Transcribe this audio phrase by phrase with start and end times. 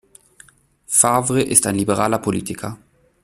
[0.87, 2.79] Favre ist ein liberaler Politiker.